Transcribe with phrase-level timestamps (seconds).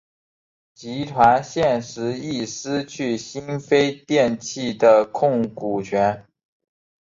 [0.73, 6.25] 集团现时亦失去新飞电器的控股权。